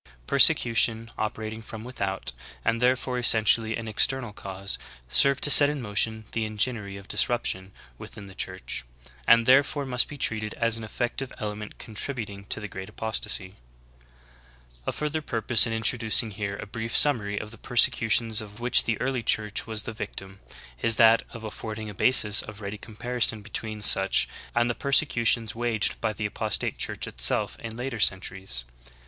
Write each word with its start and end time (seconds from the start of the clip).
1 0.21 0.21
Persecution, 0.25 1.09
operating 1.15 1.61
from\ 1.61 1.83
without, 1.83 2.31
and 2.65 2.81
therefore 2.81 3.19
essentially 3.19 3.77
an 3.77 3.87
external 3.87 4.33
cause, 4.33 4.79
served 5.07 5.43
to 5.43 5.51
set 5.51 5.69
in 5.69 5.79
motion 5.79 6.25
the 6.31 6.43
enginery 6.43 6.97
of 6.97 7.07
disruption 7.07 7.71
within 7.99 8.25
the 8.25 8.33
Church, 8.33 8.83
and 9.27 9.45
therefore 9.45 9.85
must 9.85 10.07
be 10.07 10.17
treated 10.17 10.55
as 10.55 10.75
an 10.75 10.83
elective 10.83 11.31
ele 11.37 11.55
ment 11.55 11.77
contributing 11.77 12.43
to 12.45 12.59
the 12.59 12.67
great 12.67 12.89
apostasy, 12.89 13.49
j 13.49 13.55
6. 13.57 13.61
A 14.87 14.91
further 14.91 15.21
purpose 15.21 15.67
in 15.67 15.73
introducing 15.73 16.31
here 16.31 16.57
a 16.57 16.65
brief 16.65 16.97
sum 16.97 17.19
mary 17.19 17.37
of 17.37 17.51
the 17.51 17.59
persecutions 17.59 18.41
of 18.41 18.59
which 18.59 18.85
the 18.85 18.99
early 18.99 19.21
Church 19.21 19.67
was 19.67 19.83
the 19.83 19.93
victim, 19.93 20.39
is 20.81 20.95
that 20.95 21.21
of 21.29 21.43
affording 21.43 21.91
a 21.91 21.93
basis 21.93 22.41
of 22.41 22.59
ready 22.59 22.79
comparison 22.79 23.43
be 23.43 23.51
tween 23.51 23.83
such 23.83 24.27
and 24.55 24.67
the 24.67 24.73
persecutions 24.73 25.53
waged 25.53 26.01
by 26.01 26.11
the 26.11 26.25
apostate 26.25 26.79
church 26.79 27.05
itself 27.05 27.55
in 27.59 27.77
later 27.77 27.99
centuries. 27.99 28.65